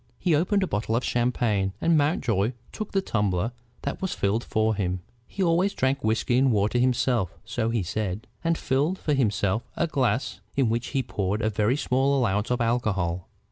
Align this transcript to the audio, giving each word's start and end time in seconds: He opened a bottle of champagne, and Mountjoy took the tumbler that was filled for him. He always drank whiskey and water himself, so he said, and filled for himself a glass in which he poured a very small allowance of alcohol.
He 0.17 0.33
opened 0.33 0.63
a 0.63 0.67
bottle 0.67 0.95
of 0.95 1.03
champagne, 1.03 1.73
and 1.79 1.95
Mountjoy 1.95 2.53
took 2.71 2.91
the 2.91 3.03
tumbler 3.03 3.51
that 3.83 4.01
was 4.01 4.15
filled 4.15 4.43
for 4.43 4.73
him. 4.73 5.01
He 5.27 5.43
always 5.43 5.75
drank 5.75 6.03
whiskey 6.03 6.39
and 6.39 6.51
water 6.51 6.79
himself, 6.79 7.37
so 7.45 7.69
he 7.69 7.83
said, 7.83 8.25
and 8.43 8.57
filled 8.57 8.97
for 8.97 9.13
himself 9.13 9.61
a 9.77 9.85
glass 9.85 10.39
in 10.55 10.69
which 10.69 10.87
he 10.87 11.03
poured 11.03 11.43
a 11.43 11.51
very 11.51 11.77
small 11.77 12.17
allowance 12.17 12.49
of 12.49 12.61
alcohol. 12.61 13.27